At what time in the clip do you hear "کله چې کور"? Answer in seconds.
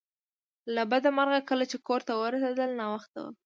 1.49-2.01